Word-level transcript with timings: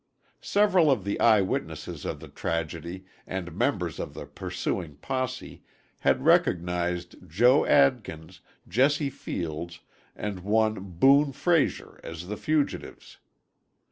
Several 0.41 0.89
of 0.89 1.03
the 1.03 1.19
eye 1.19 1.41
witnesses 1.41 2.05
of 2.05 2.19
the 2.21 2.27
tragedy 2.27 3.05
and 3.27 3.55
members 3.55 3.99
of 3.99 4.15
the 4.15 4.25
pursuing 4.25 4.95
posse 4.95 5.61
had 5.99 6.25
recognized 6.25 7.17
Joe 7.27 7.67
Adkins, 7.67 8.39
Jesse 8.67 9.11
Fields 9.11 9.81
and 10.15 10.39
one 10.39 10.73
Boon 10.97 11.33
Frazier 11.33 12.01
as 12.03 12.25
the 12.27 12.37
fugitives. 12.37 13.19